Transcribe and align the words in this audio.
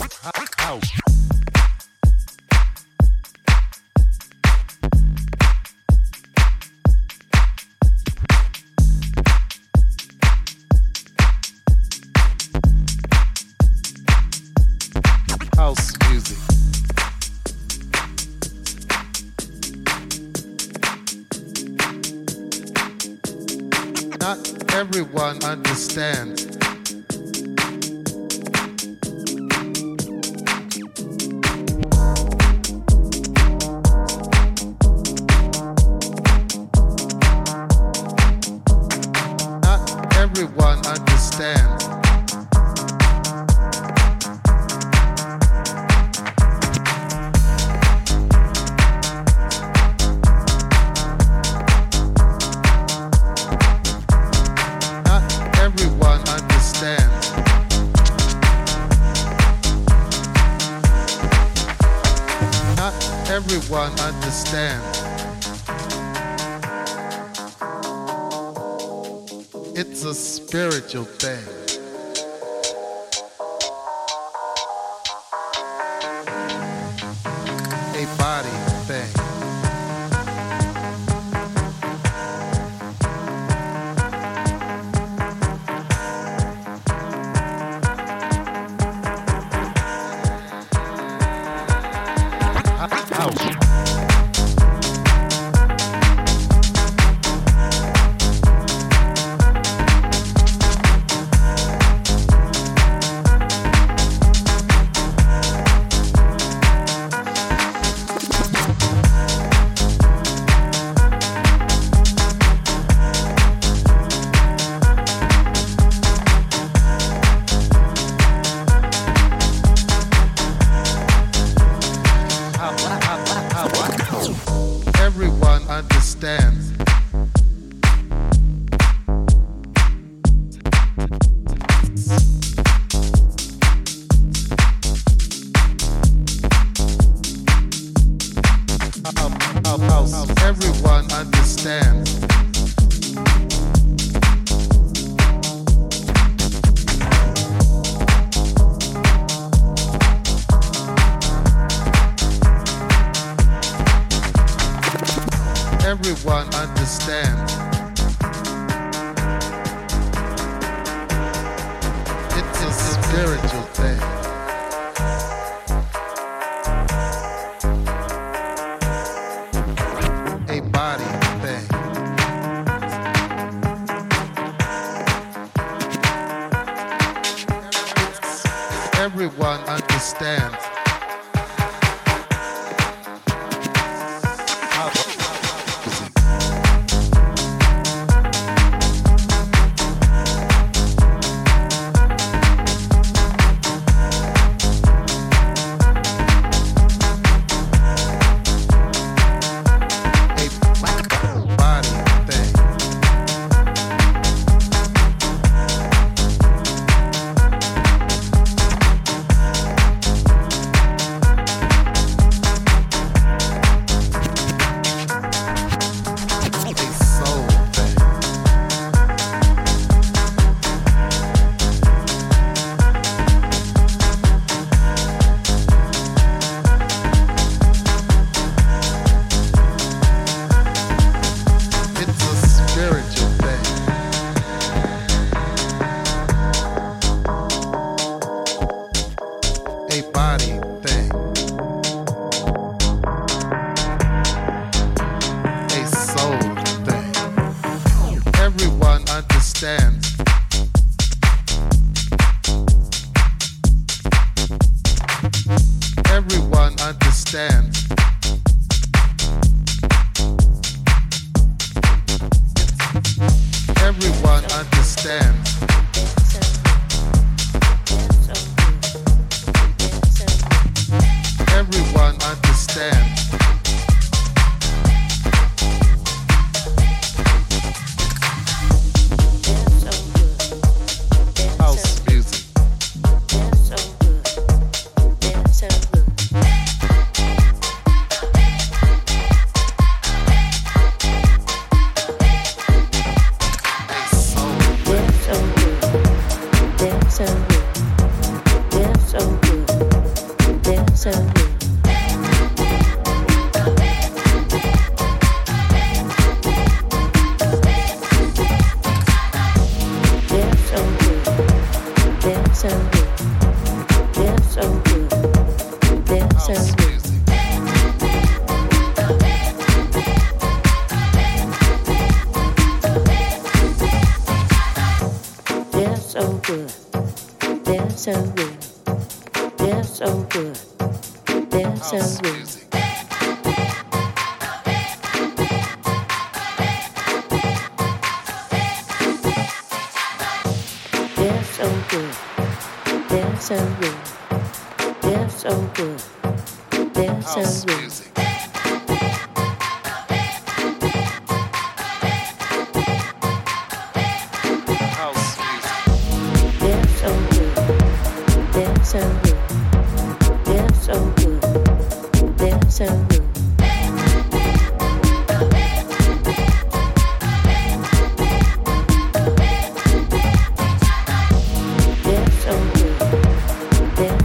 so 0.00 0.80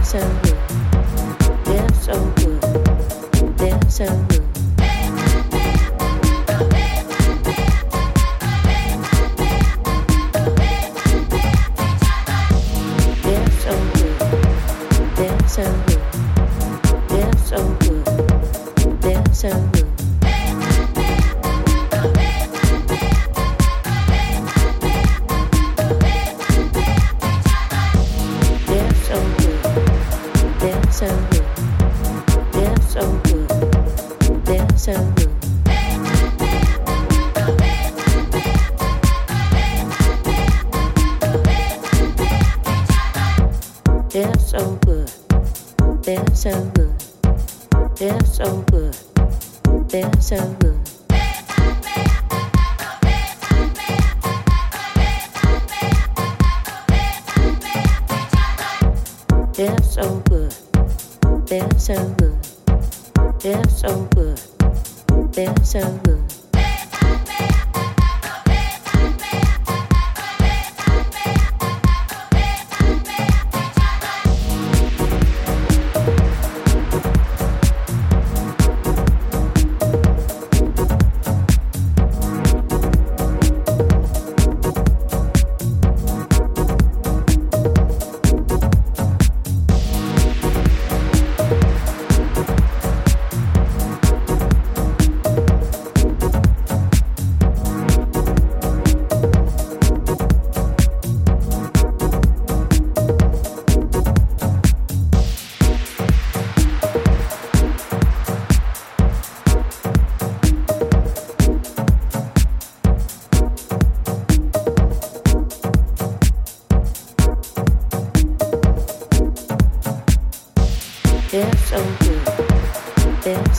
to 0.06 0.45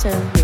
evade 0.06 0.37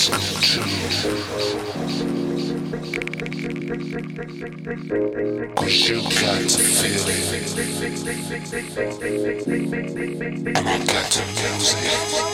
Cause 0.00 0.16
you 5.88 6.00
got 6.00 6.40
to 6.40 6.62
feel 6.64 7.06
it. 7.06 7.58
And 10.56 10.68
I 10.68 10.78
got 10.86 11.10
the 11.10 11.22
music. 11.36 12.29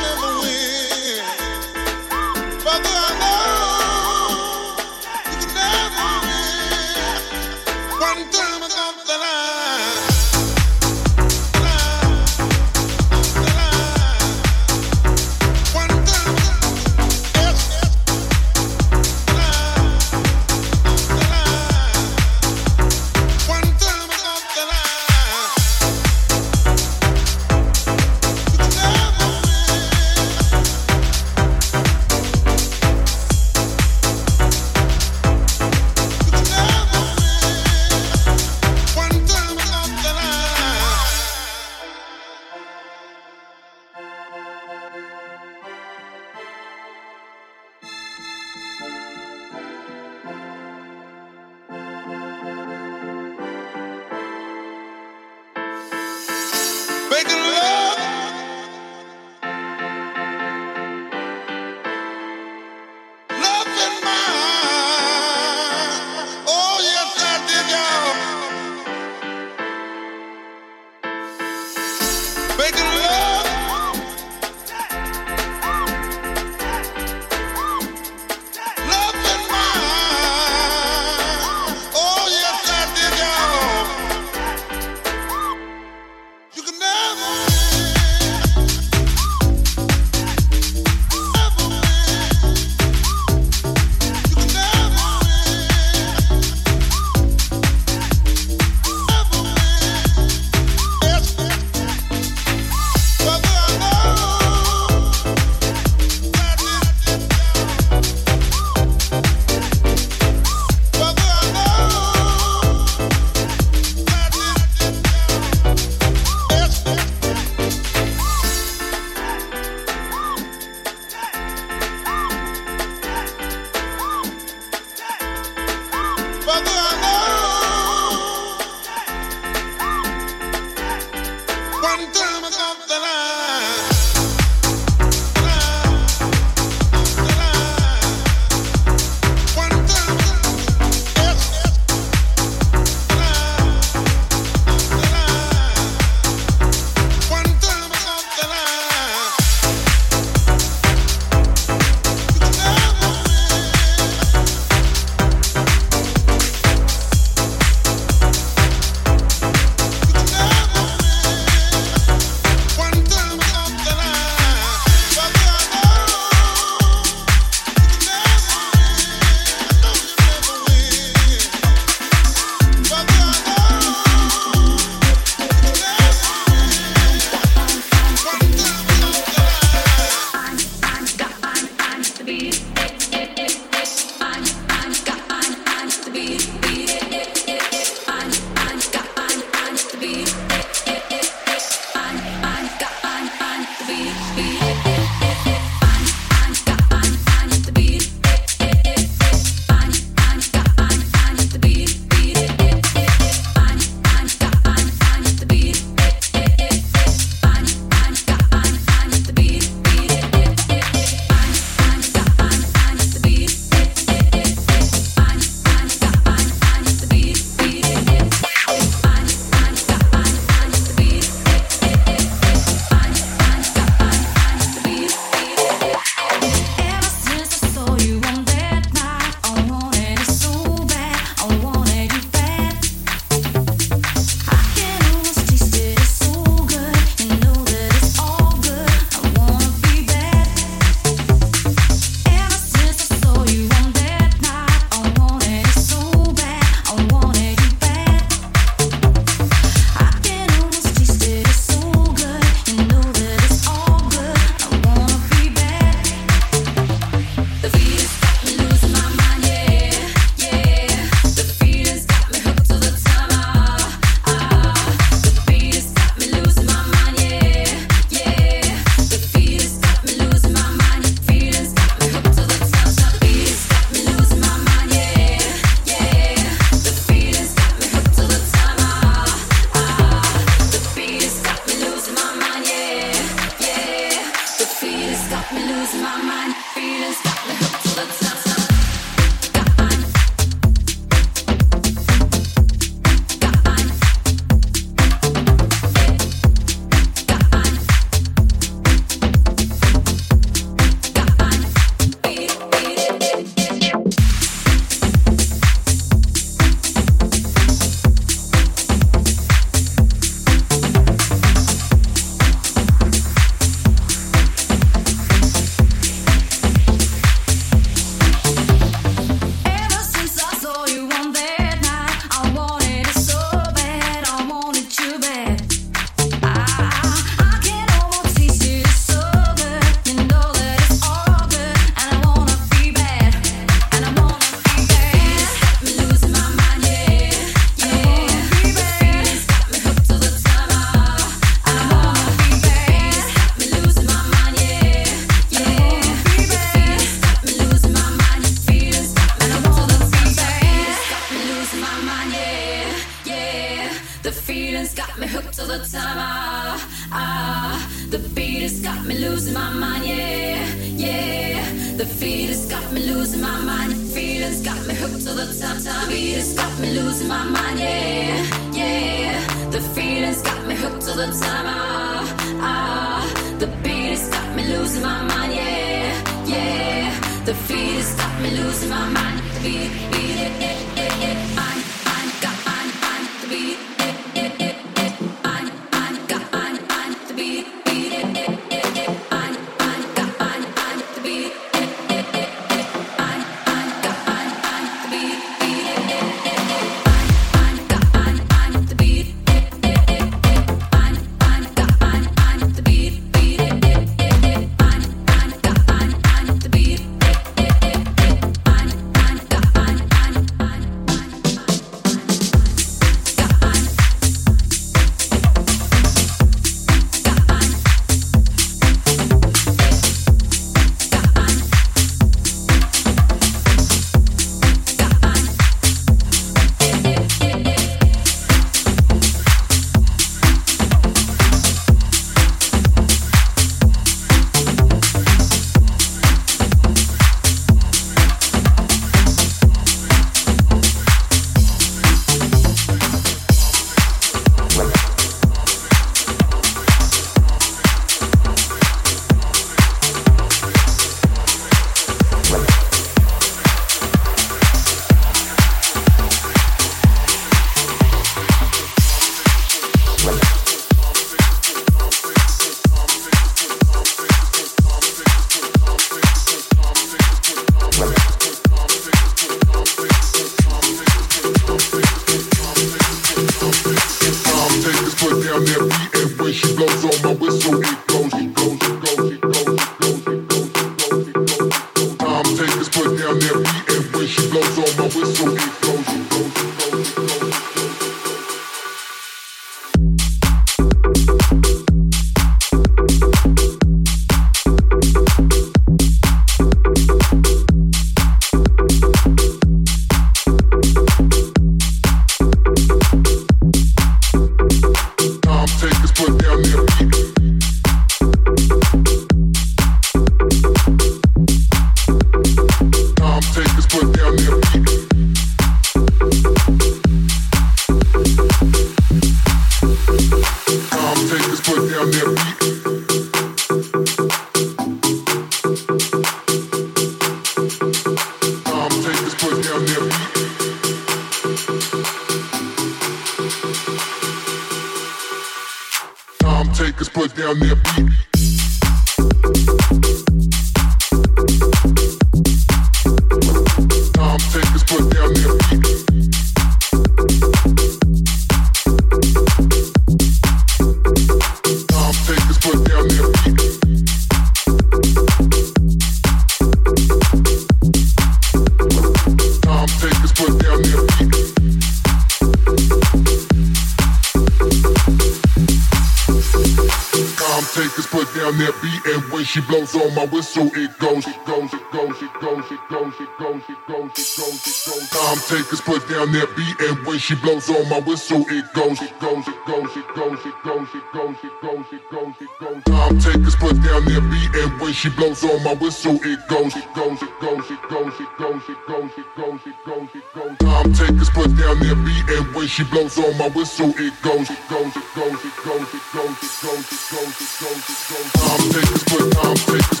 Goes, 580.81 580.95
it 580.95 581.13
goes, 581.13 581.35
it 581.43 581.61
goes, 581.61 581.85
it 581.91 582.01
goes, 582.11 582.35
it 582.41 582.49
goes, 582.59 582.83
goes. 582.83 582.83
Time 582.83 583.19
takers 583.19 583.55
put 583.55 583.73
down 583.83 584.05
their 584.05 584.21
beat, 584.21 584.49
and 584.55 584.81
when 584.81 584.93
she 584.93 585.09
blows 585.09 585.43
on 585.43 585.63
my 585.63 585.73
whistle, 585.73 586.15
it 586.23 586.39
goes, 586.47 586.75
it 586.75 586.93
goes, 586.93 587.21
it 587.21 587.29
goes, 587.39 587.69
it 587.69 587.81
goes, 587.89 588.13
it 588.19 588.29
goes, 588.37 588.63
it 588.69 588.77
goes, 588.87 589.11
it 589.17 589.27
goes, 589.35 589.61
it 589.65 589.75
goes, 589.85 590.09
it 590.15 590.23
goes. 590.33 590.57
Time 590.57 590.93
takers 590.93 591.29
put 591.29 591.55
down 591.57 591.79
their 591.79 591.95
beat, 591.95 592.29
and 592.29 592.55
when 592.55 592.67
she 592.67 592.83
blows 592.85 593.17
on 593.17 593.37
my 593.37 593.49
whistle, 593.49 593.93
it 593.97 594.13
goes, 594.21 594.49
it 594.49 594.59
goes, 594.69 594.95
it 594.95 595.05
goes, 595.15 595.37
it 595.45 595.55
goes, 595.63 595.93
it 595.93 596.03
goes, 596.13 596.37
it 596.41 596.53
goes, 596.61 596.91
it 596.91 597.03
goes, 597.11 597.41
it 597.41 597.53
goes, 597.61 597.85
it 597.89 598.01
goes. 598.09 598.31
Time 598.33 598.61
takers 598.71 599.03
put, 599.03 599.31
time 599.31 599.55
takers 599.55 599.89
put, 599.89 600.00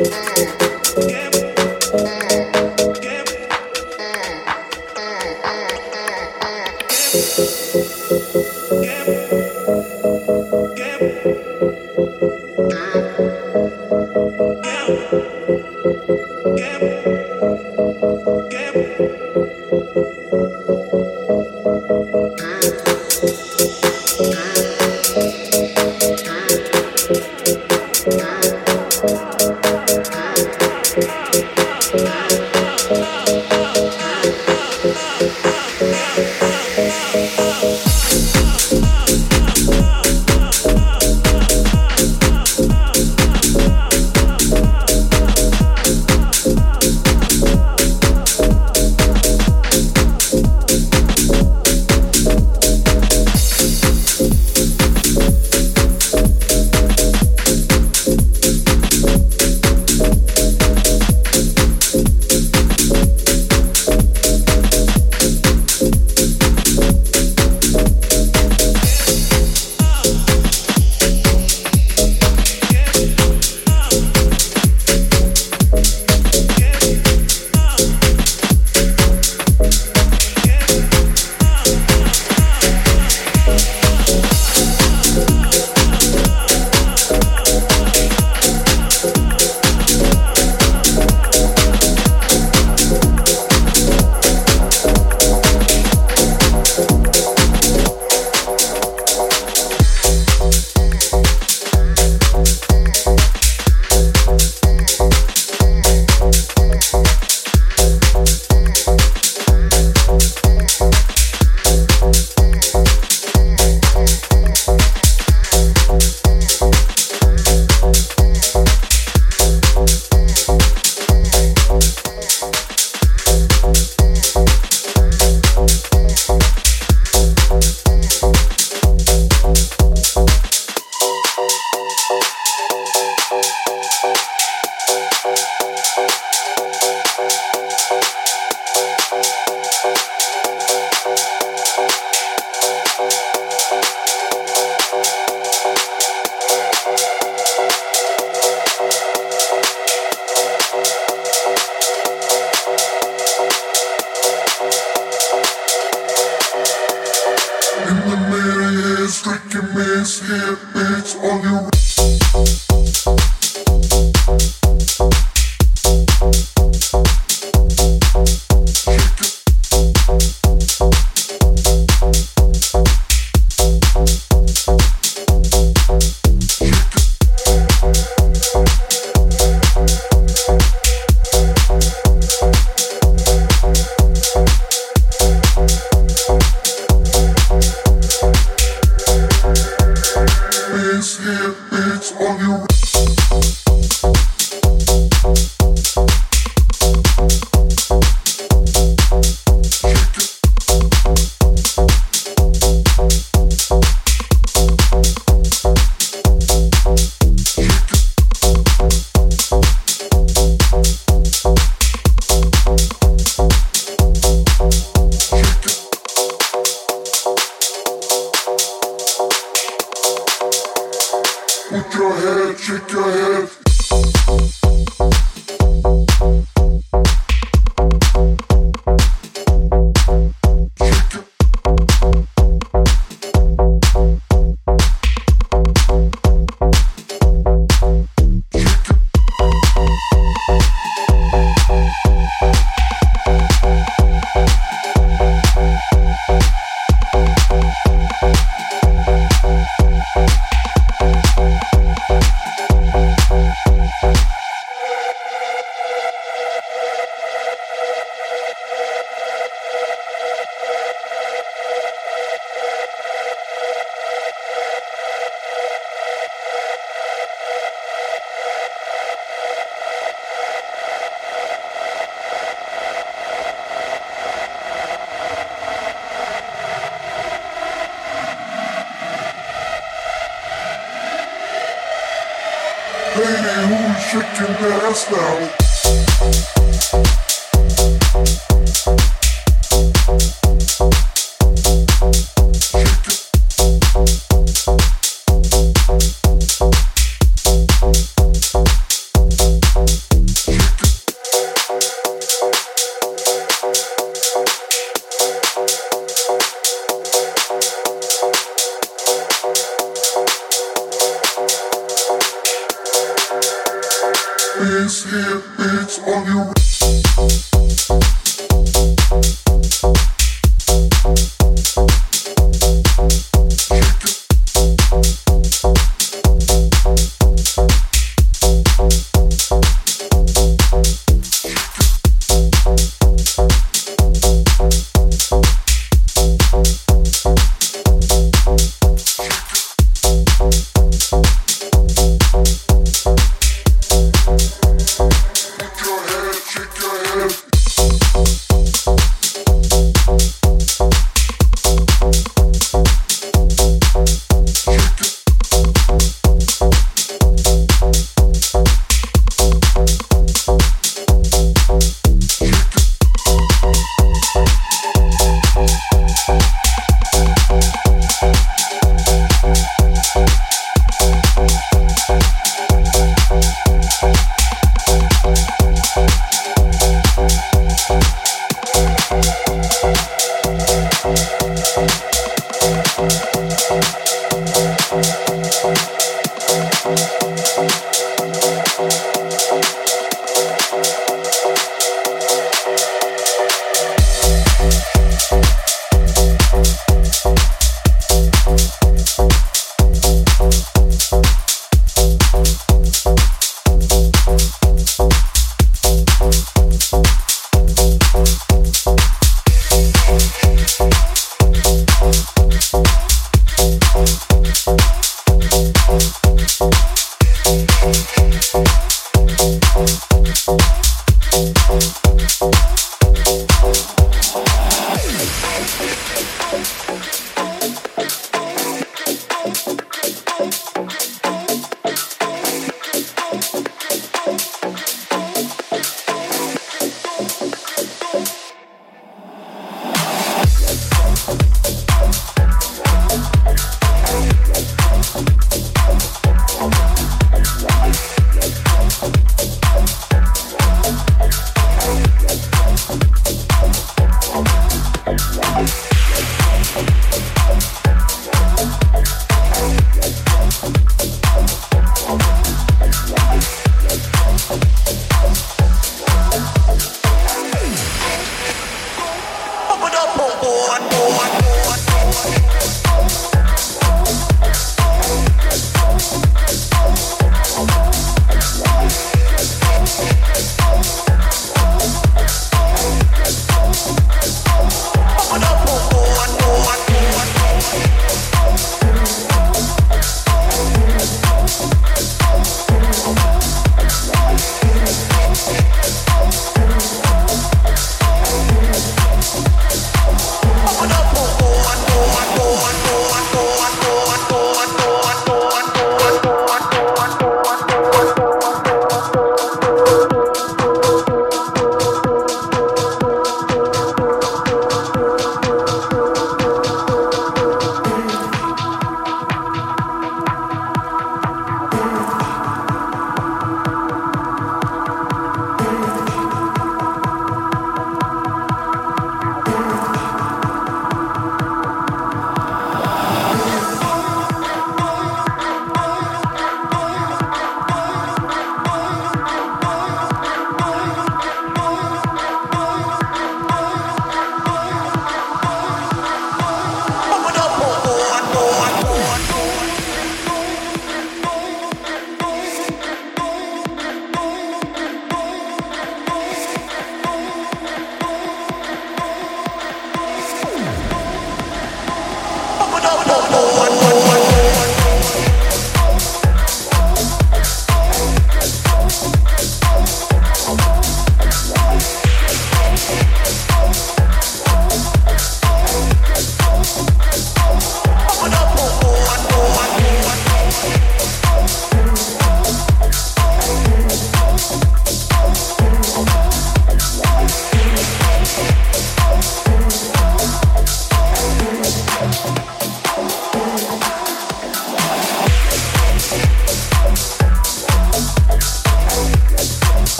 Yeah. 0.00 1.31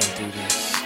Thank 0.00 0.77